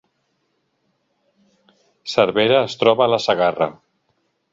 Cervera 2.13 2.57
es 2.69 2.77
troba 2.85 3.05
a 3.07 3.09
la 3.15 3.21
Segarra 3.27 3.69